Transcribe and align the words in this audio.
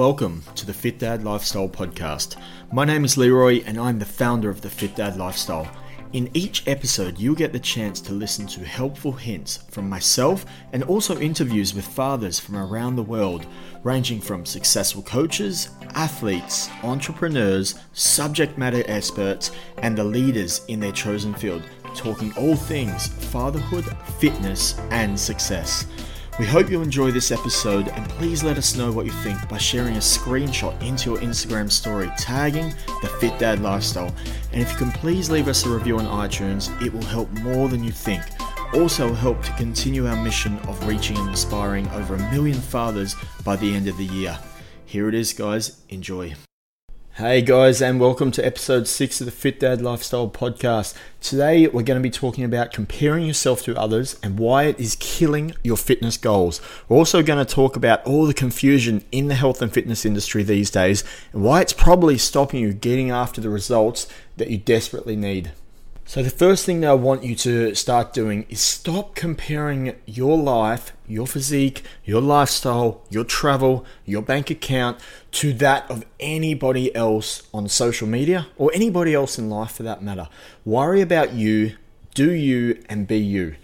Welcome 0.00 0.44
to 0.54 0.64
the 0.64 0.72
Fit 0.72 0.98
Dad 0.98 1.24
Lifestyle 1.24 1.68
Podcast. 1.68 2.36
My 2.72 2.86
name 2.86 3.04
is 3.04 3.18
Leroy 3.18 3.62
and 3.66 3.78
I'm 3.78 3.98
the 3.98 4.06
founder 4.06 4.48
of 4.48 4.62
the 4.62 4.70
Fit 4.70 4.96
Dad 4.96 5.18
Lifestyle. 5.18 5.70
In 6.14 6.30
each 6.32 6.66
episode, 6.66 7.18
you'll 7.18 7.34
get 7.34 7.52
the 7.52 7.60
chance 7.60 8.00
to 8.00 8.14
listen 8.14 8.46
to 8.46 8.64
helpful 8.64 9.12
hints 9.12 9.58
from 9.68 9.90
myself 9.90 10.46
and 10.72 10.82
also 10.84 11.20
interviews 11.20 11.74
with 11.74 11.84
fathers 11.84 12.40
from 12.40 12.56
around 12.56 12.96
the 12.96 13.02
world, 13.02 13.44
ranging 13.82 14.22
from 14.22 14.46
successful 14.46 15.02
coaches, 15.02 15.68
athletes, 15.92 16.70
entrepreneurs, 16.82 17.74
subject 17.92 18.56
matter 18.56 18.82
experts, 18.86 19.50
and 19.82 19.98
the 19.98 20.02
leaders 20.02 20.62
in 20.68 20.80
their 20.80 20.92
chosen 20.92 21.34
field, 21.34 21.62
talking 21.94 22.32
all 22.38 22.56
things 22.56 23.08
fatherhood, 23.08 23.84
fitness, 24.18 24.78
and 24.92 25.20
success. 25.20 25.84
We 26.40 26.46
hope 26.46 26.70
you 26.70 26.80
enjoy 26.80 27.10
this 27.10 27.30
episode 27.30 27.88
and 27.88 28.08
please 28.08 28.42
let 28.42 28.56
us 28.56 28.74
know 28.74 28.90
what 28.90 29.04
you 29.04 29.12
think 29.12 29.46
by 29.46 29.58
sharing 29.58 29.96
a 29.96 29.98
screenshot 29.98 30.80
into 30.82 31.10
your 31.10 31.18
Instagram 31.20 31.70
story 31.70 32.10
tagging 32.16 32.72
the 33.02 33.08
Fit 33.20 33.38
Dad 33.38 33.60
Lifestyle. 33.60 34.14
And 34.50 34.62
if 34.62 34.72
you 34.72 34.78
can 34.78 34.90
please 34.90 35.28
leave 35.28 35.48
us 35.48 35.66
a 35.66 35.68
review 35.68 35.98
on 35.98 36.06
iTunes, 36.06 36.70
it 36.80 36.94
will 36.94 37.02
help 37.02 37.30
more 37.42 37.68
than 37.68 37.84
you 37.84 37.92
think. 37.92 38.22
Also 38.72 39.12
help 39.12 39.42
to 39.42 39.52
continue 39.56 40.06
our 40.06 40.16
mission 40.24 40.58
of 40.60 40.82
reaching 40.88 41.18
and 41.18 41.28
inspiring 41.28 41.86
over 41.90 42.14
a 42.14 42.30
million 42.30 42.58
fathers 42.58 43.14
by 43.44 43.56
the 43.56 43.74
end 43.74 43.86
of 43.86 43.98
the 43.98 44.06
year. 44.06 44.38
Here 44.86 45.10
it 45.10 45.14
is, 45.14 45.34
guys. 45.34 45.82
Enjoy. 45.90 46.34
Hey 47.20 47.42
guys, 47.42 47.82
and 47.82 48.00
welcome 48.00 48.30
to 48.30 48.46
episode 48.46 48.88
6 48.88 49.20
of 49.20 49.26
the 49.26 49.30
Fit 49.30 49.60
Dad 49.60 49.82
Lifestyle 49.82 50.26
Podcast. 50.26 50.94
Today 51.20 51.66
we're 51.66 51.82
going 51.82 52.00
to 52.00 52.02
be 52.02 52.08
talking 52.08 52.44
about 52.44 52.72
comparing 52.72 53.26
yourself 53.26 53.60
to 53.64 53.78
others 53.78 54.18
and 54.22 54.38
why 54.38 54.64
it 54.64 54.80
is 54.80 54.96
killing 54.98 55.52
your 55.62 55.76
fitness 55.76 56.16
goals. 56.16 56.62
We're 56.88 56.96
also 56.96 57.22
going 57.22 57.44
to 57.44 57.54
talk 57.54 57.76
about 57.76 58.02
all 58.06 58.24
the 58.24 58.32
confusion 58.32 59.04
in 59.12 59.28
the 59.28 59.34
health 59.34 59.60
and 59.60 59.70
fitness 59.70 60.06
industry 60.06 60.42
these 60.42 60.70
days 60.70 61.04
and 61.34 61.42
why 61.42 61.60
it's 61.60 61.74
probably 61.74 62.16
stopping 62.16 62.60
you 62.60 62.72
getting 62.72 63.10
after 63.10 63.42
the 63.42 63.50
results 63.50 64.06
that 64.38 64.48
you 64.48 64.56
desperately 64.56 65.14
need. 65.14 65.52
So, 66.10 66.24
the 66.24 66.28
first 66.30 66.66
thing 66.66 66.80
that 66.80 66.90
I 66.90 66.94
want 66.94 67.22
you 67.22 67.36
to 67.36 67.72
start 67.76 68.12
doing 68.12 68.44
is 68.48 68.60
stop 68.60 69.14
comparing 69.14 69.94
your 70.06 70.36
life, 70.36 70.92
your 71.06 71.24
physique, 71.24 71.84
your 72.04 72.20
lifestyle, 72.20 73.02
your 73.10 73.22
travel, 73.22 73.86
your 74.04 74.20
bank 74.20 74.50
account 74.50 74.98
to 75.30 75.52
that 75.52 75.88
of 75.88 76.04
anybody 76.18 76.92
else 76.96 77.44
on 77.54 77.68
social 77.68 78.08
media 78.08 78.48
or 78.56 78.72
anybody 78.74 79.14
else 79.14 79.38
in 79.38 79.48
life 79.48 79.70
for 79.70 79.84
that 79.84 80.02
matter. 80.02 80.28
Worry 80.64 81.00
about 81.00 81.34
you, 81.34 81.76
do 82.14 82.32
you, 82.32 82.82
and 82.88 83.06
be 83.06 83.18
you. 83.18 83.54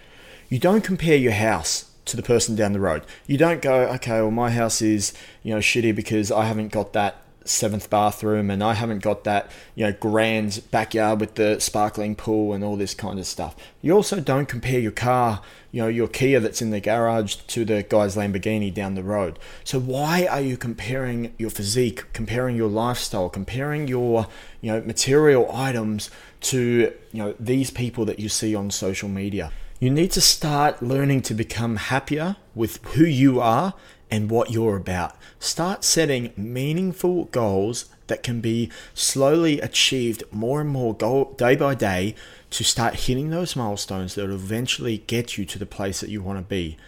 You 0.48 0.60
don't 0.60 0.84
compare 0.84 1.16
your 1.16 1.32
house 1.32 1.90
to 2.04 2.16
the 2.16 2.22
person 2.22 2.54
down 2.54 2.74
the 2.74 2.78
road. 2.78 3.02
You 3.26 3.38
don't 3.38 3.60
go, 3.60 3.88
okay, 3.94 4.20
well, 4.20 4.30
my 4.30 4.52
house 4.52 4.80
is, 4.80 5.12
you 5.42 5.52
know, 5.52 5.58
shitty 5.58 5.96
because 5.96 6.30
I 6.30 6.44
haven't 6.44 6.68
got 6.68 6.92
that 6.92 7.25
seventh 7.48 7.90
bathroom 7.90 8.50
and 8.50 8.62
I 8.62 8.74
haven't 8.74 9.00
got 9.00 9.24
that, 9.24 9.50
you 9.74 9.86
know, 9.86 9.92
grand 9.92 10.62
backyard 10.70 11.20
with 11.20 11.34
the 11.34 11.60
sparkling 11.60 12.14
pool 12.14 12.52
and 12.52 12.62
all 12.62 12.76
this 12.76 12.94
kind 12.94 13.18
of 13.18 13.26
stuff. 13.26 13.54
You 13.82 13.92
also 13.92 14.20
don't 14.20 14.46
compare 14.46 14.80
your 14.80 14.92
car, 14.92 15.42
you 15.72 15.82
know, 15.82 15.88
your 15.88 16.08
Kia 16.08 16.40
that's 16.40 16.62
in 16.62 16.70
the 16.70 16.80
garage 16.80 17.36
to 17.36 17.64
the 17.64 17.82
guy's 17.82 18.16
Lamborghini 18.16 18.72
down 18.72 18.94
the 18.94 19.02
road. 19.02 19.38
So 19.64 19.78
why 19.78 20.26
are 20.26 20.40
you 20.40 20.56
comparing 20.56 21.34
your 21.38 21.50
physique, 21.50 22.12
comparing 22.12 22.56
your 22.56 22.68
lifestyle, 22.68 23.28
comparing 23.28 23.88
your, 23.88 24.26
you 24.60 24.72
know, 24.72 24.80
material 24.82 25.50
items 25.52 26.10
to, 26.42 26.92
you 27.12 27.22
know, 27.22 27.34
these 27.38 27.70
people 27.70 28.04
that 28.06 28.18
you 28.18 28.28
see 28.28 28.54
on 28.54 28.70
social 28.70 29.08
media? 29.08 29.52
You 29.78 29.90
need 29.90 30.10
to 30.12 30.22
start 30.22 30.82
learning 30.82 31.20
to 31.22 31.34
become 31.34 31.76
happier 31.76 32.36
with 32.54 32.82
who 32.94 33.04
you 33.04 33.40
are 33.40 33.74
and 34.10 34.30
what 34.30 34.50
you're 34.50 34.78
about. 34.78 35.16
Start 35.38 35.84
setting 35.84 36.32
meaningful 36.34 37.26
goals 37.26 37.84
that 38.06 38.22
can 38.22 38.40
be 38.40 38.70
slowly 38.94 39.60
achieved 39.60 40.24
more 40.30 40.62
and 40.62 40.70
more 40.70 40.94
goal, 40.94 41.34
day 41.36 41.56
by 41.56 41.74
day 41.74 42.14
to 42.50 42.64
start 42.64 42.94
hitting 42.94 43.28
those 43.28 43.54
milestones 43.54 44.14
that 44.14 44.26
will 44.26 44.34
eventually 44.34 45.04
get 45.06 45.36
you 45.36 45.44
to 45.44 45.58
the 45.58 45.66
place 45.66 46.00
that 46.00 46.08
you 46.08 46.22
want 46.22 46.38
to 46.38 46.42
be. 46.42 46.78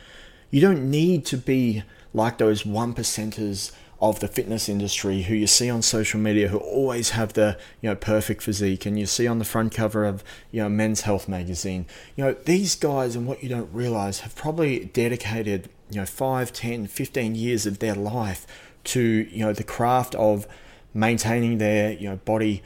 You 0.51 0.63
don't 0.63 0.91
need 0.91 1.27
to 1.27 1.37
be 1.37 1.83
like 2.15 2.39
those 2.39 2.65
one 2.65 2.95
percenters 2.95 3.71
of 4.01 4.21
the 4.21 4.29
fitness 4.29 4.69
industry 4.69 5.23
who 5.23 5.35
you 5.35 5.47
see 5.47 5.69
on 5.69 5.83
social 5.83 6.21
media 6.21 6.49
who 6.49 6.59
always 6.59 7.11
have 7.11 7.33
the 7.33 7.59
you 7.81 7.89
know 7.89 7.97
perfect 7.97 8.43
physique 8.43 8.87
and 8.87 8.99
you 8.99 9.07
see 9.07 9.27
on 9.27 9.41
the 9.41 9.45
front 9.45 9.75
cover 9.75 10.05
of 10.05 10.23
you 10.53 10.63
know 10.63 10.69
men's 10.69 11.03
health 11.03 11.29
magazine. 11.29 11.85
You 12.15 12.25
know 12.25 12.33
these 12.33 12.77
guys 12.77 13.17
and 13.17 13.27
what 13.27 13.43
you 13.43 13.49
don't 13.49 13.73
realize 13.73 14.21
have 14.21 14.37
probably 14.37 14.85
dedicated 14.87 15.69
you 15.91 16.01
know 16.01 16.07
5 16.07 16.53
10 16.53 16.87
15 16.87 17.35
years 17.35 17.67
of 17.67 17.81
their 17.81 17.95
life 17.95 18.47
to 18.85 19.01
you 19.01 19.45
know 19.45 19.53
the 19.53 19.65
craft 19.65 20.15
of 20.15 20.47
maintaining 20.95 21.59
their 21.59 21.93
you 21.93 22.09
know 22.09 22.17
body 22.25 22.63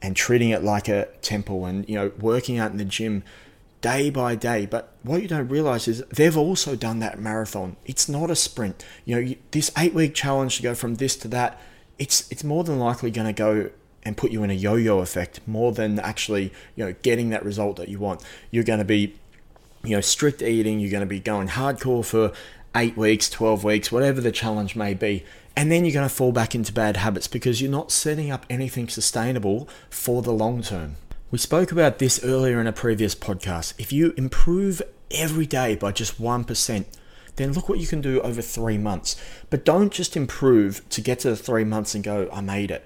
and 0.00 0.14
treating 0.14 0.50
it 0.50 0.62
like 0.62 0.88
a 0.88 1.06
temple 1.22 1.66
and 1.66 1.88
you 1.88 1.96
know 1.96 2.12
working 2.20 2.58
out 2.58 2.70
in 2.70 2.76
the 2.76 2.84
gym 2.84 3.24
day 3.80 4.10
by 4.10 4.34
day. 4.34 4.66
But 4.66 4.92
what 5.02 5.22
you 5.22 5.28
don't 5.28 5.48
realize 5.48 5.88
is 5.88 6.02
they've 6.10 6.36
also 6.36 6.76
done 6.76 6.98
that 7.00 7.18
marathon. 7.18 7.76
It's 7.84 8.08
not 8.08 8.30
a 8.30 8.36
sprint. 8.36 8.84
You 9.04 9.20
know, 9.20 9.34
this 9.50 9.70
eight 9.76 9.94
week 9.94 10.14
challenge 10.14 10.56
to 10.56 10.62
go 10.62 10.74
from 10.74 10.96
this 10.96 11.16
to 11.16 11.28
that, 11.28 11.60
it's 11.98 12.30
it's 12.30 12.44
more 12.44 12.64
than 12.64 12.78
likely 12.78 13.10
going 13.10 13.26
to 13.26 13.32
go 13.32 13.70
and 14.04 14.16
put 14.16 14.30
you 14.30 14.42
in 14.42 14.50
a 14.50 14.54
yo-yo 14.54 15.00
effect 15.00 15.40
more 15.46 15.72
than 15.72 15.98
actually 15.98 16.52
you 16.76 16.84
know 16.84 16.94
getting 17.02 17.30
that 17.30 17.44
result 17.44 17.76
that 17.76 17.88
you 17.88 17.98
want. 17.98 18.22
You're 18.50 18.64
going 18.64 18.78
to 18.78 18.84
be 18.84 19.16
you 19.82 19.96
know 19.96 20.00
strict 20.00 20.42
eating. 20.42 20.80
You're 20.80 20.90
going 20.90 21.00
to 21.00 21.06
be 21.06 21.20
going 21.20 21.48
hardcore 21.48 22.04
for 22.04 22.32
eight 22.74 22.96
weeks, 22.96 23.28
12 23.30 23.64
weeks, 23.64 23.90
whatever 23.90 24.20
the 24.20 24.30
challenge 24.30 24.76
may 24.76 24.94
be. 24.94 25.24
And 25.56 25.72
then 25.72 25.84
you're 25.84 25.94
going 25.94 26.08
to 26.08 26.14
fall 26.14 26.30
back 26.30 26.54
into 26.54 26.72
bad 26.72 26.98
habits 26.98 27.26
because 27.26 27.60
you're 27.60 27.70
not 27.70 27.90
setting 27.90 28.30
up 28.30 28.46
anything 28.48 28.88
sustainable 28.88 29.68
for 29.90 30.22
the 30.22 30.30
long 30.30 30.62
term. 30.62 30.96
We 31.30 31.36
spoke 31.36 31.70
about 31.70 31.98
this 31.98 32.24
earlier 32.24 32.58
in 32.58 32.66
a 32.66 32.72
previous 32.72 33.14
podcast. 33.14 33.74
If 33.76 33.92
you 33.92 34.14
improve 34.16 34.80
every 35.10 35.44
day 35.44 35.76
by 35.76 35.92
just 35.92 36.18
1%, 36.18 36.86
then 37.36 37.52
look 37.52 37.68
what 37.68 37.78
you 37.78 37.86
can 37.86 38.00
do 38.00 38.22
over 38.22 38.40
three 38.40 38.78
months. 38.78 39.14
But 39.50 39.62
don't 39.62 39.92
just 39.92 40.16
improve 40.16 40.88
to 40.88 41.02
get 41.02 41.18
to 41.20 41.28
the 41.28 41.36
three 41.36 41.64
months 41.64 41.94
and 41.94 42.02
go, 42.02 42.30
I 42.32 42.40
made 42.40 42.70
it. 42.70 42.82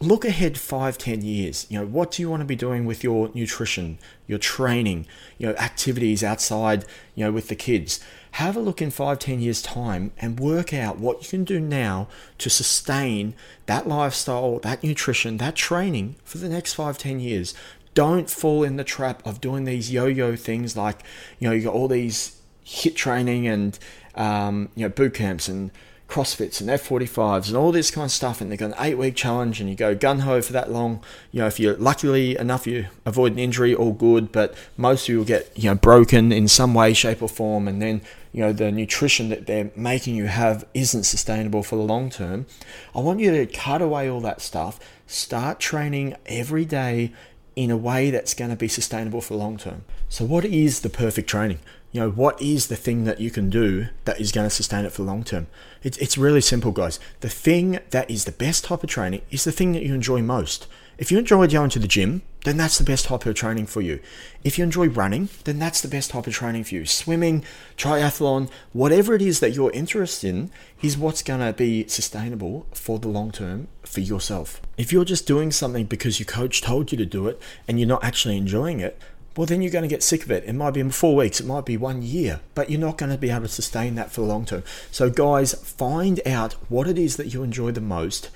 Look 0.00 0.24
ahead 0.24 0.58
five, 0.58 0.98
ten 0.98 1.22
years. 1.22 1.64
You 1.70 1.78
know, 1.78 1.86
what 1.86 2.10
do 2.10 2.22
you 2.22 2.28
want 2.28 2.40
to 2.40 2.44
be 2.44 2.56
doing 2.56 2.86
with 2.86 3.04
your 3.04 3.30
nutrition, 3.34 3.98
your 4.26 4.40
training, 4.40 5.06
you 5.38 5.46
know, 5.46 5.54
activities 5.54 6.24
outside, 6.24 6.84
you 7.14 7.24
know, 7.24 7.30
with 7.30 7.46
the 7.46 7.54
kids? 7.54 8.00
Have 8.36 8.54
a 8.54 8.60
look 8.60 8.82
in 8.82 8.90
five, 8.90 9.18
ten 9.18 9.40
years' 9.40 9.62
time 9.62 10.12
and 10.18 10.38
work 10.38 10.74
out 10.74 10.98
what 10.98 11.22
you 11.22 11.28
can 11.30 11.44
do 11.44 11.58
now 11.58 12.06
to 12.36 12.50
sustain 12.50 13.32
that 13.64 13.88
lifestyle, 13.88 14.58
that 14.58 14.82
nutrition, 14.82 15.38
that 15.38 15.56
training 15.56 16.16
for 16.22 16.36
the 16.36 16.50
next 16.50 16.74
five, 16.74 16.98
ten 16.98 17.18
years. 17.18 17.54
Don't 17.94 18.28
fall 18.28 18.62
in 18.62 18.76
the 18.76 18.84
trap 18.84 19.26
of 19.26 19.40
doing 19.40 19.64
these 19.64 19.90
yo-yo 19.90 20.36
things 20.36 20.76
like 20.76 21.02
you 21.38 21.48
know 21.48 21.54
you 21.54 21.62
got 21.62 21.72
all 21.72 21.88
these 21.88 22.38
HIIT 22.66 22.94
training 22.94 23.46
and 23.48 23.78
um, 24.16 24.68
you 24.74 24.82
know 24.82 24.90
boot 24.90 25.14
camps 25.14 25.48
and 25.48 25.70
crossfits 26.08 26.60
and 26.60 26.70
f45s 26.70 27.48
and 27.48 27.56
all 27.56 27.72
this 27.72 27.90
kind 27.90 28.04
of 28.04 28.12
stuff 28.12 28.40
and 28.40 28.52
they've 28.52 28.60
got 28.60 28.70
an 28.70 28.76
eight 28.78 28.96
week 28.96 29.16
challenge 29.16 29.60
and 29.60 29.68
you 29.68 29.74
go 29.74 29.92
gun-ho 29.94 30.40
for 30.40 30.52
that 30.52 30.70
long. 30.70 31.02
You 31.32 31.40
know 31.40 31.46
if 31.46 31.58
you're 31.58 31.76
luckily 31.76 32.38
enough 32.38 32.66
you 32.66 32.86
avoid 33.04 33.32
an 33.32 33.38
injury 33.38 33.74
all 33.74 33.92
good 33.92 34.30
but 34.30 34.54
most 34.76 35.04
of 35.04 35.08
you 35.08 35.18
will 35.18 35.24
get 35.24 35.50
you 35.56 35.70
know 35.70 35.74
broken 35.74 36.32
in 36.32 36.48
some 36.48 36.74
way 36.74 36.92
shape 36.92 37.22
or 37.22 37.28
form 37.28 37.66
and 37.66 37.82
then 37.82 38.02
you 38.36 38.42
know 38.42 38.52
the 38.52 38.70
nutrition 38.70 39.30
that 39.30 39.46
they're 39.46 39.72
making 39.74 40.14
you 40.14 40.26
have 40.26 40.64
isn't 40.74 41.02
sustainable 41.02 41.64
for 41.64 41.74
the 41.74 41.82
long 41.82 42.10
term 42.10 42.46
i 42.94 43.00
want 43.00 43.18
you 43.18 43.32
to 43.32 43.46
cut 43.46 43.82
away 43.82 44.08
all 44.08 44.20
that 44.20 44.40
stuff 44.40 44.78
start 45.06 45.58
training 45.58 46.14
every 46.26 46.64
day 46.64 47.12
in 47.56 47.70
a 47.70 47.76
way 47.76 48.10
that's 48.10 48.34
going 48.34 48.50
to 48.50 48.56
be 48.56 48.68
sustainable 48.68 49.22
for 49.22 49.32
the 49.32 49.38
long 49.38 49.56
term. 49.56 49.84
So, 50.10 50.24
what 50.24 50.44
is 50.44 50.80
the 50.80 50.90
perfect 50.90 51.28
training? 51.28 51.58
You 51.90 52.02
know, 52.02 52.10
what 52.10 52.40
is 52.40 52.66
the 52.66 52.76
thing 52.76 53.04
that 53.04 53.18
you 53.18 53.30
can 53.30 53.48
do 53.48 53.88
that 54.04 54.20
is 54.20 54.30
going 54.30 54.46
to 54.46 54.54
sustain 54.54 54.84
it 54.84 54.92
for 54.92 55.02
the 55.02 55.08
long 55.08 55.24
term? 55.24 55.46
It's, 55.82 55.96
it's 55.96 56.18
really 56.18 56.42
simple, 56.42 56.70
guys. 56.70 57.00
The 57.20 57.30
thing 57.30 57.80
that 57.90 58.10
is 58.10 58.26
the 58.26 58.32
best 58.32 58.64
type 58.64 58.84
of 58.84 58.90
training 58.90 59.22
is 59.30 59.44
the 59.44 59.52
thing 59.52 59.72
that 59.72 59.82
you 59.82 59.94
enjoy 59.94 60.20
most. 60.20 60.66
If 60.98 61.10
you 61.10 61.18
enjoy 61.18 61.46
going 61.46 61.70
to 61.70 61.78
the 61.78 61.88
gym, 61.88 62.22
then 62.46 62.56
that's 62.56 62.78
the 62.78 62.84
best 62.84 63.06
type 63.06 63.26
of 63.26 63.34
training 63.34 63.66
for 63.66 63.80
you. 63.80 63.98
If 64.44 64.56
you 64.56 64.62
enjoy 64.62 64.86
running, 64.86 65.30
then 65.42 65.58
that's 65.58 65.80
the 65.80 65.88
best 65.88 66.12
type 66.12 66.28
of 66.28 66.32
training 66.32 66.62
for 66.62 66.76
you. 66.76 66.86
Swimming, 66.86 67.44
triathlon, 67.76 68.48
whatever 68.72 69.14
it 69.14 69.22
is 69.22 69.40
that 69.40 69.50
you're 69.50 69.72
interested 69.72 70.28
in, 70.28 70.50
is 70.80 70.96
what's 70.96 71.22
going 71.22 71.40
to 71.40 71.52
be 71.52 71.88
sustainable 71.88 72.68
for 72.72 73.00
the 73.00 73.08
long 73.08 73.32
term 73.32 73.66
for 73.82 73.98
yourself. 73.98 74.62
If 74.78 74.92
you're 74.92 75.04
just 75.04 75.26
doing 75.26 75.50
something 75.50 75.86
because 75.86 76.20
your 76.20 76.26
coach 76.26 76.62
told 76.62 76.92
you 76.92 76.98
to 76.98 77.04
do 77.04 77.26
it 77.26 77.42
and 77.66 77.80
you're 77.80 77.88
not 77.88 78.04
actually 78.04 78.36
enjoying 78.36 78.78
it, 78.78 78.96
well, 79.36 79.46
then 79.46 79.60
you're 79.60 79.72
going 79.72 79.82
to 79.82 79.88
get 79.88 80.04
sick 80.04 80.22
of 80.22 80.30
it. 80.30 80.44
It 80.44 80.52
might 80.52 80.70
be 80.70 80.80
in 80.80 80.92
four 80.92 81.16
weeks, 81.16 81.40
it 81.40 81.46
might 81.46 81.66
be 81.66 81.76
one 81.76 82.00
year, 82.00 82.40
but 82.54 82.70
you're 82.70 82.78
not 82.78 82.96
going 82.96 83.10
to 83.10 83.18
be 83.18 83.30
able 83.30 83.42
to 83.42 83.48
sustain 83.48 83.96
that 83.96 84.12
for 84.12 84.20
the 84.20 84.28
long 84.28 84.46
term. 84.46 84.62
So, 84.92 85.10
guys, 85.10 85.52
find 85.52 86.20
out 86.24 86.52
what 86.68 86.86
it 86.86 86.96
is 86.96 87.16
that 87.16 87.34
you 87.34 87.42
enjoy 87.42 87.72
the 87.72 87.80
most 87.80 88.30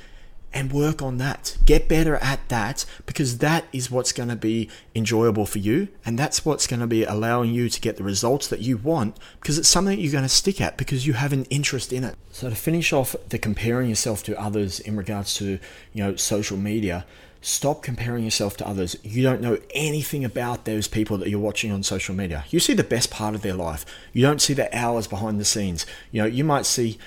and 0.52 0.72
work 0.72 1.00
on 1.00 1.18
that. 1.18 1.56
Get 1.64 1.88
better 1.88 2.16
at 2.16 2.48
that 2.48 2.84
because 3.06 3.38
that 3.38 3.64
is 3.72 3.90
what's 3.90 4.12
going 4.12 4.28
to 4.28 4.36
be 4.36 4.68
enjoyable 4.94 5.46
for 5.46 5.58
you 5.58 5.88
and 6.04 6.18
that's 6.18 6.44
what's 6.44 6.66
going 6.66 6.80
to 6.80 6.86
be 6.86 7.04
allowing 7.04 7.52
you 7.52 7.68
to 7.68 7.80
get 7.80 7.96
the 7.96 8.02
results 8.02 8.48
that 8.48 8.60
you 8.60 8.76
want 8.76 9.16
because 9.40 9.58
it's 9.58 9.68
something 9.68 9.96
that 9.96 10.02
you're 10.02 10.12
going 10.12 10.24
to 10.24 10.28
stick 10.28 10.60
at 10.60 10.76
because 10.76 11.06
you 11.06 11.12
have 11.12 11.32
an 11.32 11.44
interest 11.46 11.92
in 11.92 12.04
it. 12.04 12.16
So 12.32 12.48
to 12.48 12.56
finish 12.56 12.92
off 12.92 13.14
the 13.28 13.38
comparing 13.38 13.88
yourself 13.88 14.22
to 14.24 14.40
others 14.40 14.80
in 14.80 14.96
regards 14.96 15.34
to, 15.36 15.58
you 15.92 16.04
know, 16.04 16.16
social 16.16 16.56
media, 16.56 17.04
Stop 17.42 17.82
comparing 17.82 18.24
yourself 18.24 18.58
to 18.58 18.68
others. 18.68 18.96
You 19.02 19.22
don't 19.22 19.40
know 19.40 19.56
anything 19.70 20.26
about 20.26 20.66
those 20.66 20.86
people 20.86 21.16
that 21.18 21.30
you're 21.30 21.40
watching 21.40 21.72
on 21.72 21.82
social 21.82 22.14
media. 22.14 22.44
You 22.50 22.60
see 22.60 22.74
the 22.74 22.84
best 22.84 23.10
part 23.10 23.34
of 23.34 23.40
their 23.40 23.54
life. 23.54 23.86
You 24.12 24.20
don't 24.20 24.42
see 24.42 24.52
the 24.52 24.74
hours 24.76 25.06
behind 25.06 25.40
the 25.40 25.46
scenes. 25.46 25.86
You 26.12 26.20
know, 26.20 26.28
you 26.28 26.44
might 26.44 26.66
see 26.66 26.98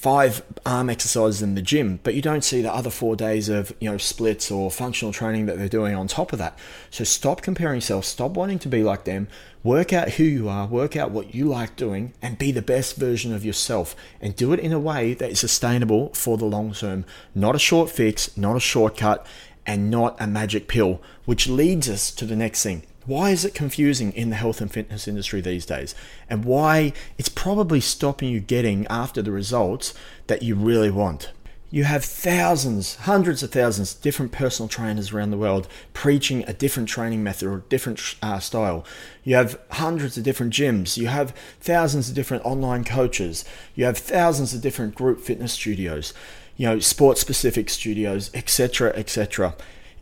five 0.00 0.42
arm 0.64 0.88
exercises 0.88 1.42
in 1.42 1.54
the 1.56 1.60
gym, 1.60 2.00
but 2.02 2.14
you 2.14 2.22
don't 2.22 2.42
see 2.42 2.62
the 2.62 2.72
other 2.72 2.88
four 2.88 3.14
days 3.14 3.50
of 3.50 3.70
you 3.80 3.90
know 3.90 3.98
splits 3.98 4.50
or 4.50 4.70
functional 4.70 5.12
training 5.12 5.44
that 5.44 5.58
they're 5.58 5.68
doing 5.68 5.94
on 5.94 6.08
top 6.08 6.32
of 6.32 6.38
that. 6.38 6.58
So 6.90 7.04
stop 7.04 7.42
comparing 7.42 7.76
yourself, 7.76 8.06
stop 8.06 8.30
wanting 8.30 8.58
to 8.60 8.68
be 8.68 8.82
like 8.82 9.04
them, 9.04 9.28
work 9.62 9.92
out 9.92 10.12
who 10.12 10.24
you 10.24 10.48
are, 10.48 10.66
work 10.66 10.96
out 10.96 11.10
what 11.10 11.34
you 11.34 11.44
like 11.44 11.76
doing, 11.76 12.14
and 12.22 12.38
be 12.38 12.50
the 12.50 12.62
best 12.62 12.96
version 12.96 13.34
of 13.34 13.44
yourself. 13.44 13.94
And 14.22 14.34
do 14.34 14.54
it 14.54 14.60
in 14.60 14.72
a 14.72 14.80
way 14.80 15.12
that 15.12 15.32
is 15.32 15.40
sustainable 15.40 16.14
for 16.14 16.38
the 16.38 16.46
long 16.46 16.72
term. 16.72 17.04
Not 17.34 17.54
a 17.54 17.58
short 17.58 17.90
fix, 17.90 18.34
not 18.38 18.56
a 18.56 18.60
shortcut, 18.60 19.26
and 19.66 19.90
not 19.90 20.18
a 20.18 20.26
magic 20.26 20.66
pill, 20.66 21.02
which 21.26 21.46
leads 21.46 21.90
us 21.90 22.10
to 22.12 22.24
the 22.24 22.36
next 22.36 22.62
thing. 22.62 22.84
Why 23.06 23.30
is 23.30 23.44
it 23.44 23.54
confusing 23.54 24.12
in 24.12 24.30
the 24.30 24.36
health 24.36 24.60
and 24.60 24.70
fitness 24.70 25.08
industry 25.08 25.40
these 25.40 25.64
days? 25.64 25.94
And 26.28 26.44
why 26.44 26.92
it's 27.16 27.30
probably 27.30 27.80
stopping 27.80 28.28
you 28.28 28.40
getting 28.40 28.86
after 28.88 29.22
the 29.22 29.32
results 29.32 29.94
that 30.26 30.42
you 30.42 30.54
really 30.54 30.90
want. 30.90 31.30
You 31.72 31.84
have 31.84 32.04
thousands, 32.04 32.96
hundreds 32.96 33.44
of 33.44 33.52
thousands 33.52 33.94
different 33.94 34.32
personal 34.32 34.68
trainers 34.68 35.12
around 35.12 35.30
the 35.30 35.38
world 35.38 35.68
preaching 35.94 36.44
a 36.46 36.52
different 36.52 36.88
training 36.88 37.22
method 37.22 37.46
or 37.46 37.58
different 37.68 38.16
uh, 38.20 38.40
style. 38.40 38.84
You 39.22 39.36
have 39.36 39.58
hundreds 39.70 40.18
of 40.18 40.24
different 40.24 40.52
gyms. 40.52 40.96
You 40.96 41.06
have 41.06 41.32
thousands 41.60 42.08
of 42.08 42.16
different 42.16 42.44
online 42.44 42.82
coaches. 42.82 43.44
You 43.76 43.84
have 43.84 43.96
thousands 43.96 44.52
of 44.52 44.62
different 44.62 44.96
group 44.96 45.20
fitness 45.20 45.52
studios, 45.52 46.12
you 46.56 46.66
know, 46.66 46.80
sports 46.80 47.20
specific 47.20 47.70
studios, 47.70 48.32
etc., 48.34 48.92
etc. 48.96 49.54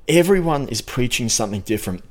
Everyone 0.08 0.68
is 0.68 0.80
preaching 0.80 1.28
something 1.28 1.60
different. 1.60 2.02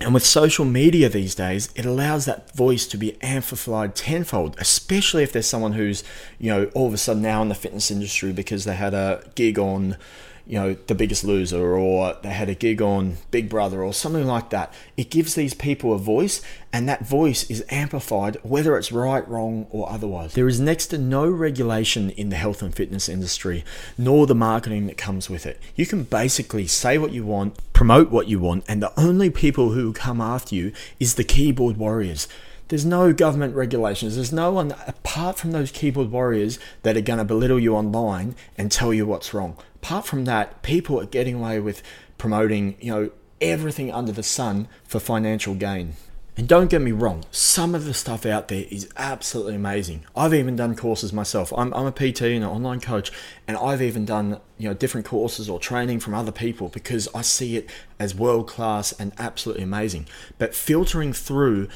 And 0.00 0.14
with 0.14 0.24
social 0.24 0.64
media 0.64 1.10
these 1.10 1.34
days, 1.34 1.68
it 1.74 1.84
allows 1.84 2.24
that 2.24 2.50
voice 2.52 2.86
to 2.86 2.96
be 2.96 3.20
amplified 3.22 3.94
tenfold, 3.94 4.56
especially 4.58 5.22
if 5.22 5.32
there's 5.32 5.46
someone 5.46 5.74
who's, 5.74 6.02
you 6.38 6.50
know, 6.50 6.70
all 6.74 6.86
of 6.86 6.94
a 6.94 6.96
sudden 6.96 7.22
now 7.22 7.42
in 7.42 7.50
the 7.50 7.54
fitness 7.54 7.90
industry 7.90 8.32
because 8.32 8.64
they 8.64 8.76
had 8.76 8.94
a 8.94 9.22
gig 9.34 9.58
on 9.58 9.98
you 10.46 10.58
know, 10.58 10.74
The 10.86 10.94
Biggest 10.94 11.24
Loser 11.24 11.76
or 11.76 12.16
they 12.22 12.30
had 12.30 12.48
a 12.48 12.54
gig 12.54 12.82
on 12.82 13.18
Big 13.30 13.48
Brother 13.48 13.82
or 13.82 13.92
something 13.92 14.26
like 14.26 14.50
that. 14.50 14.72
It 14.96 15.10
gives 15.10 15.34
these 15.34 15.54
people 15.54 15.92
a 15.92 15.98
voice 15.98 16.42
and 16.72 16.88
that 16.88 17.06
voice 17.06 17.48
is 17.50 17.64
amplified 17.68 18.36
whether 18.42 18.76
it's 18.76 18.92
right, 18.92 19.26
wrong, 19.28 19.66
or 19.70 19.90
otherwise. 19.90 20.34
There 20.34 20.48
is 20.48 20.60
next 20.60 20.88
to 20.88 20.98
no 20.98 21.28
regulation 21.28 22.10
in 22.10 22.30
the 22.30 22.36
health 22.36 22.62
and 22.62 22.74
fitness 22.74 23.08
industry, 23.08 23.64
nor 23.98 24.26
the 24.26 24.34
marketing 24.34 24.86
that 24.86 24.96
comes 24.96 25.28
with 25.28 25.46
it. 25.46 25.60
You 25.74 25.86
can 25.86 26.04
basically 26.04 26.66
say 26.66 26.98
what 26.98 27.12
you 27.12 27.24
want, 27.24 27.58
promote 27.72 28.10
what 28.10 28.28
you 28.28 28.38
want, 28.38 28.64
and 28.68 28.82
the 28.82 28.98
only 28.98 29.30
people 29.30 29.70
who 29.70 29.92
come 29.92 30.20
after 30.20 30.54
you 30.54 30.72
is 30.98 31.14
the 31.14 31.24
keyboard 31.24 31.76
warriors. 31.76 32.28
There's 32.68 32.86
no 32.86 33.12
government 33.12 33.56
regulations. 33.56 34.14
There's 34.14 34.32
no 34.32 34.52
one 34.52 34.76
apart 34.86 35.38
from 35.40 35.50
those 35.50 35.72
keyboard 35.72 36.12
warriors 36.12 36.60
that 36.84 36.96
are 36.96 37.00
going 37.00 37.18
to 37.18 37.24
belittle 37.24 37.58
you 37.58 37.74
online 37.74 38.36
and 38.56 38.70
tell 38.70 38.94
you 38.94 39.06
what's 39.06 39.34
wrong. 39.34 39.56
Apart 39.82 40.06
from 40.06 40.24
that, 40.26 40.62
people 40.62 41.00
are 41.00 41.06
getting 41.06 41.36
away 41.36 41.60
with 41.60 41.82
promoting, 42.18 42.76
you 42.80 42.92
know, 42.92 43.10
everything 43.40 43.90
under 43.90 44.12
the 44.12 44.22
sun 44.22 44.68
for 44.84 45.00
financial 45.00 45.54
gain. 45.54 45.94
And 46.36 46.48
don't 46.48 46.70
get 46.70 46.80
me 46.80 46.92
wrong, 46.92 47.24
some 47.30 47.74
of 47.74 47.84
the 47.84 47.92
stuff 47.92 48.24
out 48.24 48.48
there 48.48 48.64
is 48.70 48.88
absolutely 48.96 49.56
amazing. 49.56 50.04
I've 50.16 50.32
even 50.32 50.56
done 50.56 50.74
courses 50.74 51.12
myself. 51.12 51.52
I'm, 51.56 51.74
I'm 51.74 51.86
a 51.86 51.92
PT 51.92 52.22
and 52.22 52.44
an 52.44 52.50
online 52.50 52.80
coach, 52.80 53.12
and 53.46 53.56
I've 53.56 53.82
even 53.82 54.04
done 54.04 54.40
you 54.56 54.68
know 54.68 54.74
different 54.74 55.06
courses 55.06 55.50
or 55.50 55.58
training 55.58 56.00
from 56.00 56.14
other 56.14 56.32
people 56.32 56.68
because 56.68 57.08
I 57.14 57.22
see 57.22 57.56
it 57.56 57.68
as 57.98 58.14
world 58.14 58.48
class 58.48 58.92
and 58.92 59.12
absolutely 59.18 59.64
amazing. 59.64 60.06
But 60.38 60.54
filtering 60.54 61.12
through 61.12 61.68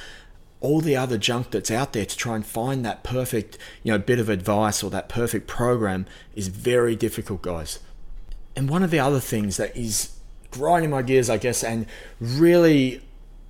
all 0.61 0.81
the 0.81 0.97
other 0.97 1.19
junk 1.19 1.51
that's 1.51 1.71
out 1.71 1.93
there 1.93 2.07
to 2.07 2.17
try 2.17 2.35
and 2.35 2.47
find 2.47 2.87
that 2.87 3.03
perfect, 3.05 3.59
you 3.83 3.93
know, 3.93 3.99
bit 3.99 4.19
of 4.19 4.31
advice 4.31 4.83
or 4.83 4.89
that 4.89 5.11
perfect 5.11 5.47
program 5.47 6.07
is 6.35 6.49
very 6.49 6.97
difficult, 6.97 7.43
guys. 7.43 7.81
And 8.57 8.69
one 8.69 8.83
of 8.83 8.91
the 8.91 9.01
other 9.01 9.21
things 9.21 9.57
that 9.57 9.77
is 9.77 10.11
grinding 10.51 10.91
my 10.91 11.03
gears, 11.03 11.29
I 11.29 11.39
guess, 11.39 11.65
and 11.65 11.87
really 12.21 13.03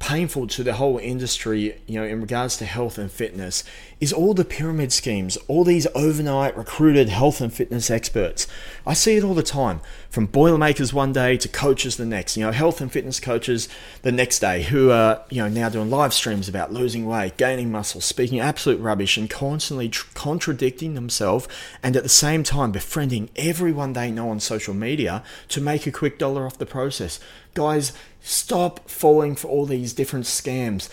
painful 0.05 0.47
to 0.47 0.63
the 0.63 0.75
whole 0.75 0.99
industry, 0.99 1.81
you 1.87 1.99
know, 1.99 2.05
in 2.05 2.21
regards 2.21 2.59
to 2.59 2.67
health 2.67 2.99
and 2.99 3.11
fitness, 3.11 3.65
is 4.01 4.13
all 4.13 4.35
the 4.35 4.45
pyramid 4.45 4.93
schemes, 4.93 5.39
all 5.49 5.65
these 5.65 5.87
overnight 5.95 6.55
recruited 6.59 7.09
health 7.09 7.41
and 7.41 7.55
fitness 7.55 7.91
experts. 7.91 8.47
I 8.87 8.93
see 8.93 9.17
it 9.17 9.25
all 9.25 9.33
the 9.33 9.43
time, 9.43 9.81
from 10.11 10.27
boilermakers 10.27 10.93
one 10.93 11.15
day 11.15 11.39
to 11.39 11.49
coaches 11.49 11.97
the 11.97 12.05
next. 12.05 12.37
You 12.37 12.45
know, 12.45 12.53
health 12.53 12.83
and 12.83 12.93
fitness 12.93 13.19
coaches 13.19 13.67
the 14.03 14.13
next 14.13 14.41
day 14.41 14.65
who 14.65 14.91
are, 14.91 15.23
you 15.31 15.43
know, 15.43 15.49
now 15.49 15.71
doing 15.71 15.89
live 15.89 16.13
streams 16.13 16.51
about 16.51 16.71
losing 16.71 17.07
weight, 17.07 17.39
gaining 17.39 17.73
muscle, 17.73 18.03
speaking 18.03 18.41
absolute 18.41 18.83
rubbish 18.83 19.17
and 19.17 19.31
constantly 19.31 19.89
tr- 19.89 20.07
contradicting 20.13 20.93
themselves 20.93 21.49
and 21.83 21.97
at 21.97 22.03
the 22.03 22.11
same 22.11 22.43
time 22.43 22.73
befriending 22.73 23.31
everyone 23.37 23.95
they 23.95 24.11
know 24.11 24.29
on 24.29 24.39
social 24.39 24.75
media 24.75 25.25
to 25.49 25.63
make 25.63 25.87
a 25.87 25.91
quick 25.91 26.19
dollar 26.19 26.45
off 26.45 26.59
the 26.59 26.67
process. 26.67 27.21
Guys, 27.55 27.93
stop 28.25 28.89
falling 28.89 29.37
for 29.37 29.49
all 29.49 29.67
these 29.67 29.93
different 29.93 30.25
scams. 30.25 30.89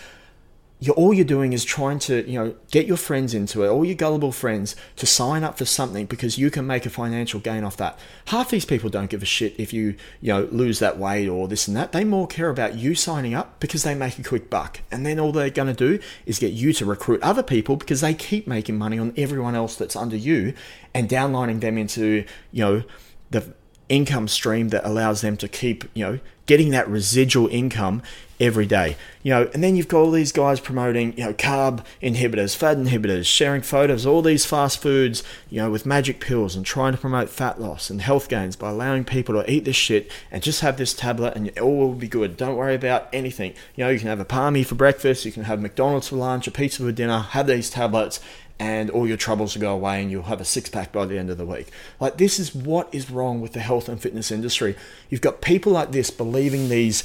You're, 0.80 0.94
all 0.96 1.14
you're 1.14 1.24
doing 1.24 1.54
is 1.54 1.64
trying 1.64 1.98
to, 2.00 2.28
you 2.28 2.38
know, 2.38 2.54
get 2.70 2.86
your 2.86 2.98
friends 2.98 3.32
into 3.32 3.64
it, 3.64 3.68
all 3.68 3.86
your 3.86 3.94
gullible 3.94 4.32
friends, 4.32 4.76
to 4.96 5.06
sign 5.06 5.42
up 5.42 5.56
for 5.56 5.64
something 5.64 6.04
because 6.04 6.36
you 6.36 6.50
can 6.50 6.66
make 6.66 6.84
a 6.84 6.90
financial 6.90 7.40
gain 7.40 7.64
off 7.64 7.78
that. 7.78 7.98
Half 8.26 8.50
these 8.50 8.66
people 8.66 8.90
don't 8.90 9.08
give 9.08 9.22
a 9.22 9.26
shit 9.26 9.54
if 9.58 9.72
you, 9.72 9.96
you 10.20 10.32
know, 10.32 10.48
lose 10.50 10.78
that 10.80 10.98
weight 10.98 11.26
or 11.26 11.48
this 11.48 11.66
and 11.66 11.76
that. 11.76 11.92
They 11.92 12.04
more 12.04 12.26
care 12.26 12.50
about 12.50 12.74
you 12.74 12.94
signing 12.94 13.32
up 13.32 13.60
because 13.60 13.82
they 13.82 13.94
make 13.94 14.18
a 14.18 14.22
quick 14.22 14.50
buck. 14.50 14.80
And 14.90 15.06
then 15.06 15.18
all 15.18 15.32
they're 15.32 15.48
going 15.48 15.74
to 15.74 15.98
do 15.98 16.02
is 16.26 16.38
get 16.38 16.52
you 16.52 16.74
to 16.74 16.84
recruit 16.84 17.22
other 17.22 17.42
people 17.42 17.76
because 17.76 18.02
they 18.02 18.12
keep 18.12 18.46
making 18.46 18.76
money 18.76 18.98
on 18.98 19.14
everyone 19.16 19.54
else 19.54 19.76
that's 19.76 19.96
under 19.96 20.16
you 20.16 20.52
and 20.92 21.08
downlining 21.08 21.60
them 21.60 21.78
into, 21.78 22.26
you 22.50 22.64
know, 22.64 22.82
the 23.30 23.54
income 23.88 24.28
stream 24.28 24.68
that 24.68 24.84
allows 24.84 25.20
them 25.20 25.36
to 25.36 25.48
keep, 25.48 25.84
you 25.94 26.04
know, 26.04 26.18
getting 26.52 26.68
that 26.68 26.86
residual 26.86 27.48
income 27.48 28.02
every 28.38 28.66
day. 28.66 28.94
You 29.22 29.30
know, 29.32 29.50
and 29.54 29.64
then 29.64 29.74
you've 29.74 29.88
got 29.88 30.00
all 30.00 30.10
these 30.10 30.32
guys 30.32 30.60
promoting, 30.60 31.16
you 31.16 31.24
know, 31.24 31.32
carb 31.32 31.82
inhibitors, 32.02 32.54
fat 32.54 32.76
inhibitors, 32.76 33.24
sharing 33.24 33.62
photos, 33.62 34.04
all 34.04 34.20
these 34.20 34.44
fast 34.44 34.82
foods, 34.82 35.24
you 35.48 35.62
know, 35.62 35.70
with 35.70 35.86
magic 35.86 36.20
pills 36.20 36.54
and 36.54 36.66
trying 36.66 36.92
to 36.92 36.98
promote 36.98 37.30
fat 37.30 37.58
loss 37.58 37.88
and 37.88 38.02
health 38.02 38.28
gains 38.28 38.54
by 38.54 38.68
allowing 38.68 39.02
people 39.02 39.34
to 39.34 39.50
eat 39.50 39.64
this 39.64 39.76
shit 39.76 40.12
and 40.30 40.42
just 40.42 40.60
have 40.60 40.76
this 40.76 40.92
tablet 40.92 41.34
and 41.36 41.58
all 41.58 41.78
will 41.78 41.94
be 41.94 42.06
good. 42.06 42.36
Don't 42.36 42.56
worry 42.56 42.74
about 42.74 43.08
anything. 43.14 43.54
You 43.74 43.84
know, 43.84 43.90
you 43.90 43.98
can 43.98 44.08
have 44.08 44.20
a 44.20 44.26
palmy 44.26 44.62
for 44.62 44.74
breakfast, 44.74 45.24
you 45.24 45.32
can 45.32 45.44
have 45.44 45.58
McDonald's 45.58 46.08
for 46.08 46.16
lunch, 46.16 46.46
a 46.46 46.50
pizza 46.50 46.82
for 46.82 46.92
dinner, 46.92 47.20
have 47.20 47.46
these 47.46 47.70
tablets 47.70 48.20
and 48.62 48.90
all 48.90 49.08
your 49.08 49.16
troubles 49.16 49.56
will 49.56 49.60
go 49.60 49.74
away 49.74 50.00
and 50.00 50.08
you'll 50.08 50.22
have 50.22 50.40
a 50.40 50.44
six 50.44 50.68
pack 50.68 50.92
by 50.92 51.04
the 51.04 51.18
end 51.18 51.30
of 51.30 51.36
the 51.36 51.44
week. 51.44 51.66
Like, 51.98 52.18
this 52.18 52.38
is 52.38 52.54
what 52.54 52.88
is 52.94 53.10
wrong 53.10 53.40
with 53.40 53.54
the 53.54 53.60
health 53.60 53.88
and 53.88 54.00
fitness 54.00 54.30
industry. 54.30 54.76
You've 55.10 55.20
got 55.20 55.40
people 55.40 55.72
like 55.72 55.90
this 55.90 56.12
believing 56.12 56.68
these, 56.68 57.02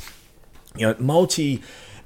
you 0.75 0.85
know, 0.85 0.95
multi 0.99 1.63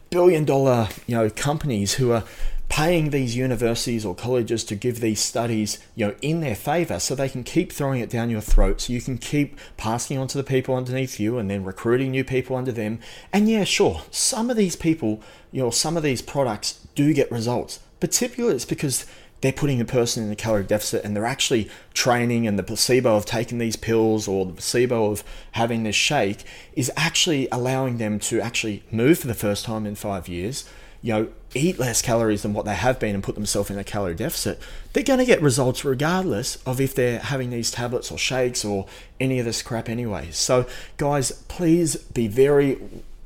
billion 0.09 0.45
dollar, 0.45 0.87
you 1.05 1.17
know, 1.17 1.29
companies 1.29 1.95
who 1.95 2.13
are 2.13 2.23
paying 2.69 3.09
these 3.09 3.35
universities 3.35 4.05
or 4.05 4.15
colleges 4.15 4.63
to 4.63 4.75
give 4.75 5.01
these 5.01 5.19
studies, 5.19 5.79
you 5.95 6.07
know, 6.07 6.15
in 6.21 6.39
their 6.39 6.55
favor 6.55 6.97
so 6.97 7.13
they 7.13 7.27
can 7.27 7.43
keep 7.43 7.73
throwing 7.73 7.99
it 7.99 8.09
down 8.09 8.29
your 8.29 8.39
throat 8.39 8.79
so 8.79 8.93
you 8.93 9.01
can 9.01 9.17
keep 9.17 9.59
passing 9.75 10.17
on 10.17 10.27
to 10.27 10.37
the 10.37 10.45
people 10.45 10.75
underneath 10.75 11.19
you 11.19 11.37
and 11.37 11.51
then 11.51 11.65
recruiting 11.65 12.11
new 12.11 12.23
people 12.23 12.55
under 12.55 12.71
them. 12.71 12.99
And 13.33 13.49
yeah, 13.49 13.65
sure, 13.65 14.03
some 14.11 14.49
of 14.49 14.55
these 14.55 14.77
people, 14.77 15.21
you 15.51 15.61
know, 15.61 15.71
some 15.71 15.97
of 15.97 16.03
these 16.03 16.21
products 16.21 16.87
do 16.95 17.13
get 17.13 17.29
results. 17.29 17.81
Typically 17.99 18.55
it's 18.55 18.65
because 18.65 19.05
they're 19.41 19.51
putting 19.51 19.81
a 19.81 19.85
person 19.85 20.23
in 20.23 20.31
a 20.31 20.35
calorie 20.35 20.63
deficit 20.63 21.03
and 21.03 21.15
they're 21.15 21.25
actually 21.25 21.69
training 21.93 22.47
and 22.47 22.57
the 22.57 22.63
placebo 22.63 23.15
of 23.15 23.25
taking 23.25 23.57
these 23.57 23.75
pills 23.75 24.27
or 24.27 24.45
the 24.45 24.53
placebo 24.53 25.11
of 25.11 25.23
having 25.53 25.83
this 25.83 25.95
shake 25.95 26.43
is 26.73 26.91
actually 26.95 27.47
allowing 27.51 27.97
them 27.97 28.19
to 28.19 28.39
actually 28.39 28.83
move 28.91 29.19
for 29.19 29.27
the 29.27 29.33
first 29.33 29.65
time 29.65 29.85
in 29.85 29.95
five 29.95 30.27
years 30.27 30.67
you 31.01 31.13
know 31.13 31.27
eat 31.53 31.79
less 31.79 32.01
calories 32.01 32.43
than 32.43 32.53
what 32.53 32.65
they 32.65 32.75
have 32.75 32.99
been 32.99 33.15
and 33.15 33.23
put 33.23 33.35
themselves 33.35 33.69
in 33.69 33.77
a 33.77 33.83
calorie 33.83 34.15
deficit 34.15 34.59
they're 34.93 35.03
going 35.03 35.19
to 35.19 35.25
get 35.25 35.41
results 35.41 35.83
regardless 35.83 36.57
of 36.65 36.79
if 36.79 36.93
they're 36.95 37.19
having 37.19 37.49
these 37.49 37.71
tablets 37.71 38.11
or 38.11 38.17
shakes 38.17 38.63
or 38.63 38.85
any 39.19 39.39
of 39.39 39.45
this 39.45 39.61
crap 39.61 39.89
anyway 39.89 40.29
so 40.31 40.65
guys 40.97 41.31
please 41.47 41.95
be 41.95 42.27
very 42.27 42.77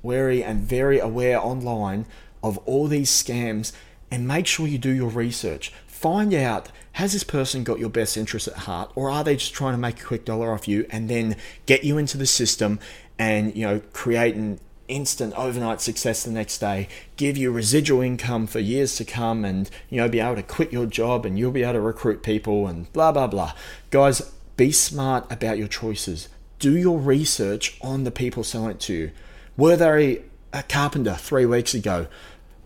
wary 0.01 0.43
and 0.43 0.61
very 0.61 0.99
aware 0.99 1.39
online 1.39 2.05
of 2.41 2.57
all 2.59 2.87
these 2.87 3.11
scams 3.11 3.73
and 4.11 4.27
make 4.27 4.47
sure 4.47 4.67
you 4.67 4.77
do 4.77 4.91
your 4.91 5.09
research. 5.09 5.73
Find 5.95 6.33
out 6.33 6.69
has 6.93 7.13
this 7.13 7.23
person 7.23 7.63
got 7.63 7.79
your 7.79 7.89
best 7.89 8.17
interest 8.17 8.47
at 8.47 8.55
heart 8.55 8.91
or 8.95 9.09
are 9.09 9.23
they 9.23 9.35
just 9.35 9.53
trying 9.53 9.73
to 9.73 9.77
make 9.77 10.01
a 10.01 10.03
quick 10.03 10.25
dollar 10.25 10.51
off 10.51 10.67
you 10.67 10.85
and 10.89 11.09
then 11.09 11.35
get 11.65 11.83
you 11.85 11.97
into 11.97 12.17
the 12.17 12.25
system 12.25 12.79
and 13.17 13.55
you 13.55 13.65
know 13.65 13.79
create 13.93 14.35
an 14.35 14.59
instant 14.89 15.33
overnight 15.35 15.79
success 15.81 16.23
the 16.23 16.29
next 16.29 16.59
day 16.59 16.87
give 17.15 17.37
you 17.37 17.49
residual 17.49 18.01
income 18.01 18.45
for 18.45 18.59
years 18.59 18.97
to 18.97 19.05
come 19.05 19.45
and 19.45 19.69
you 19.89 19.97
know 19.97 20.09
be 20.09 20.19
able 20.19 20.35
to 20.35 20.43
quit 20.43 20.71
your 20.71 20.85
job 20.85 21.25
and 21.25 21.39
you'll 21.39 21.49
be 21.49 21.63
able 21.63 21.73
to 21.73 21.81
recruit 21.81 22.21
people 22.21 22.67
and 22.67 22.91
blah 22.91 23.11
blah 23.11 23.25
blah. 23.25 23.53
Guys 23.89 24.21
be 24.57 24.71
smart 24.71 25.29
about 25.31 25.57
your 25.57 25.67
choices. 25.67 26.29
Do 26.59 26.77
your 26.77 26.99
research 26.99 27.77
on 27.81 28.03
the 28.03 28.11
people 28.11 28.43
selling 28.43 28.71
it 28.71 28.79
to 28.81 28.93
you. 28.93 29.11
Were 29.57 29.75
they 29.75 30.23
a 30.53 30.63
carpenter 30.63 31.15
three 31.15 31.45
weeks 31.45 31.73
ago 31.73 32.07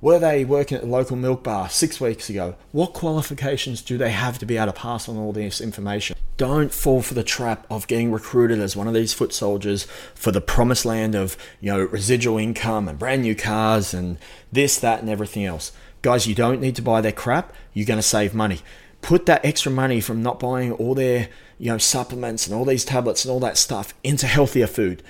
were 0.01 0.20
they 0.20 0.46
working 0.46 0.77
at 0.77 0.84
the 0.84 0.89
local 0.89 1.18
milk 1.18 1.44
bar 1.44 1.70
six 1.70 2.00
weeks 2.00 2.29
ago? 2.29 2.56
What 2.72 2.94
qualifications 2.94 3.82
do 3.82 3.98
they 3.98 4.12
have 4.12 4.39
to 4.39 4.46
be 4.46 4.58
able 4.58 4.68
to 4.68 4.74
pass 4.74 5.10
on 5.10 5.18
all 5.18 5.34
this 5.34 5.60
information? 5.60 6.15
Don't 6.38 6.74
fall 6.74 7.01
for 7.01 7.15
the 7.15 7.24
trap 7.24 7.65
of 7.70 7.88
getting 7.88 8.12
recruited 8.12 8.60
as 8.60 8.75
one 8.75 8.88
of 8.88 8.94
these 8.94 9.13
foot 9.13 9.34
soldiers 9.34 9.88
for 10.15 10.32
the 10.32 10.39
promised 10.39 10.86
land 10.86 11.15
of, 11.15 11.36
you 11.60 11.70
know, 11.72 11.79
residual 11.79 12.38
income 12.38 12.88
and 12.88 12.98
brand 12.98 13.24
new 13.24 13.36
cars 13.36 13.94
and 13.94 14.18
this, 14.51 14.79
that, 14.79 15.01
and 15.01 15.10
everything 15.10 15.44
else. 15.44 15.74
Guys, 16.01 16.27
you 16.27 16.34
don't 16.34 16.62
need 16.62 16.77
to 16.77 16.82
buy 16.82 17.01
their 17.01 17.12
crap. 17.12 17.53
You're 17.74 17.86
going 17.86 18.00
to 18.00 18.03
save 18.03 18.34
money. 18.34 18.60
Put 19.01 19.25
that 19.25 19.44
extra 19.44 19.72
money 19.72 20.00
from 20.00 20.24
not 20.24 20.39
buying 20.39 20.72
all 20.72 20.96
their, 20.96 21.27
you 21.58 21.72
know, 21.72 21.77
supplements 21.77 22.48
and 22.48 22.56
all 22.56 22.63
these 22.63 22.86
tablets 22.86 23.25
and 23.25 23.34
all 23.34 23.39
that 23.41 23.58
stuff 23.58 23.94
into 24.01 24.27
healthier 24.27 24.68
food. 24.68 25.03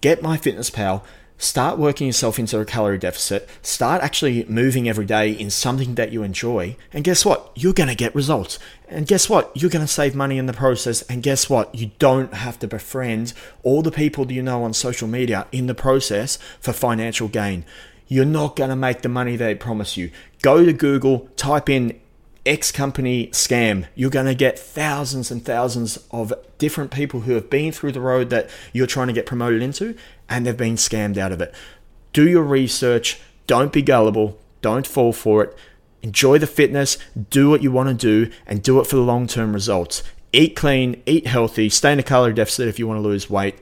Get 0.00 0.20
MyFitnessPal 0.20 1.04
Start 1.38 1.78
working 1.78 2.06
yourself 2.06 2.38
into 2.38 2.58
a 2.58 2.64
calorie 2.64 2.98
deficit. 2.98 3.48
Start 3.60 4.02
actually 4.02 4.44
moving 4.44 4.88
every 4.88 5.04
day 5.04 5.30
in 5.30 5.50
something 5.50 5.94
that 5.96 6.10
you 6.10 6.22
enjoy. 6.22 6.76
And 6.94 7.04
guess 7.04 7.26
what? 7.26 7.50
You're 7.54 7.74
going 7.74 7.90
to 7.90 7.94
get 7.94 8.14
results. 8.14 8.58
And 8.88 9.06
guess 9.06 9.28
what? 9.28 9.50
You're 9.54 9.70
going 9.70 9.84
to 9.84 9.92
save 9.92 10.14
money 10.14 10.38
in 10.38 10.46
the 10.46 10.54
process. 10.54 11.02
And 11.02 11.22
guess 11.22 11.50
what? 11.50 11.74
You 11.74 11.90
don't 11.98 12.32
have 12.32 12.58
to 12.60 12.68
befriend 12.68 13.34
all 13.62 13.82
the 13.82 13.90
people 13.90 14.32
you 14.32 14.42
know 14.42 14.64
on 14.64 14.72
social 14.72 15.08
media 15.08 15.46
in 15.52 15.66
the 15.66 15.74
process 15.74 16.38
for 16.58 16.72
financial 16.72 17.28
gain. 17.28 17.66
You're 18.08 18.24
not 18.24 18.56
going 18.56 18.70
to 18.70 18.76
make 18.76 19.02
the 19.02 19.08
money 19.08 19.36
they 19.36 19.54
promise 19.54 19.96
you. 19.96 20.10
Go 20.40 20.64
to 20.64 20.72
Google, 20.72 21.28
type 21.36 21.68
in 21.68 22.00
X 22.46 22.70
company 22.72 23.28
scam, 23.28 23.86
you're 23.94 24.10
going 24.10 24.26
to 24.26 24.34
get 24.34 24.58
thousands 24.58 25.30
and 25.30 25.44
thousands 25.44 25.98
of 26.10 26.32
different 26.58 26.90
people 26.90 27.20
who 27.20 27.34
have 27.34 27.50
been 27.50 27.72
through 27.72 27.92
the 27.92 28.00
road 28.00 28.30
that 28.30 28.48
you're 28.72 28.86
trying 28.86 29.08
to 29.08 29.12
get 29.12 29.26
promoted 29.26 29.62
into 29.62 29.96
and 30.28 30.46
they've 30.46 30.56
been 30.56 30.76
scammed 30.76 31.18
out 31.18 31.32
of 31.32 31.40
it. 31.40 31.54
Do 32.12 32.28
your 32.28 32.42
research, 32.42 33.20
don't 33.46 33.72
be 33.72 33.82
gullible, 33.82 34.38
don't 34.62 34.86
fall 34.86 35.12
for 35.12 35.44
it. 35.44 35.56
Enjoy 36.02 36.38
the 36.38 36.46
fitness, 36.46 36.98
do 37.30 37.50
what 37.50 37.62
you 37.62 37.72
want 37.72 37.88
to 37.88 37.94
do, 37.94 38.32
and 38.46 38.62
do 38.62 38.80
it 38.80 38.86
for 38.86 38.96
the 38.96 39.02
long 39.02 39.26
term 39.26 39.52
results. 39.52 40.02
Eat 40.32 40.54
clean, 40.54 41.02
eat 41.06 41.26
healthy, 41.26 41.68
stay 41.68 41.92
in 41.92 41.98
a 41.98 42.02
calorie 42.02 42.32
deficit 42.32 42.68
if 42.68 42.78
you 42.78 42.86
want 42.86 42.98
to 42.98 43.02
lose 43.02 43.28
weight. 43.28 43.56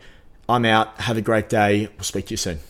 I'm 0.49 0.65
out. 0.65 1.01
Have 1.01 1.17
a 1.17 1.23
great 1.23 1.49
day. 1.49 1.89
We'll 1.97 2.05
speak 2.05 2.27
to 2.27 2.33
you 2.33 2.37
soon. 2.37 2.61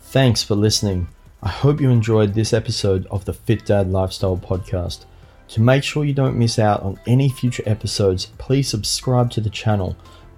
Thanks 0.00 0.42
for 0.42 0.54
listening. 0.54 1.08
I 1.42 1.50
hope 1.50 1.80
you 1.80 1.90
enjoyed 1.90 2.34
this 2.34 2.52
episode 2.52 3.06
of 3.10 3.26
the 3.26 3.34
Fit 3.34 3.66
Dad 3.66 3.90
Lifestyle 3.90 4.38
Podcast. 4.38 5.04
To 5.48 5.62
make 5.62 5.82
sure 5.82 6.04
you 6.04 6.12
don't 6.12 6.38
miss 6.38 6.58
out 6.58 6.82
on 6.82 7.00
any 7.06 7.28
future 7.28 7.62
episodes, 7.64 8.26
please 8.38 8.68
subscribe 8.68 9.30
to 9.30 9.40
the 9.40 9.50
channel. 9.50 9.96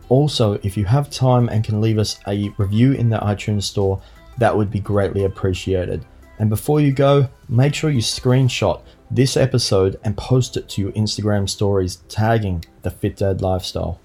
Also, 0.09 0.55
if 0.63 0.77
you 0.77 0.85
have 0.85 1.11
time 1.11 1.49
and 1.49 1.65
can 1.65 1.81
leave 1.81 1.99
us 1.99 2.21
a 2.27 2.49
review 2.59 2.93
in 2.93 3.11
the 3.11 3.19
iTunes 3.19 3.65
store, 3.65 4.01
that 4.39 4.57
would 4.57 4.71
be 4.71 4.81
greatly 4.81 5.25
appreciated. 5.25 6.05
And 6.39 6.49
before 6.49 6.81
you 6.81 6.93
go, 6.93 7.29
make 7.49 7.75
sure 7.75 7.91
you 7.91 8.01
screenshot 8.01 8.83
this 9.11 9.37
episode 9.37 9.99
and 10.05 10.17
post 10.17 10.57
it 10.57 10.69
to 10.71 10.81
your 10.81 10.93
Instagram 10.93 11.49
stories 11.49 11.97
tagging 12.09 12.65
the 12.83 12.91
Fit 12.91 13.17
Dad 13.17 13.43
Lifestyle. 13.43 14.01